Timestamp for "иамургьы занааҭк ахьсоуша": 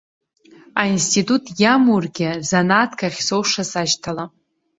1.63-3.63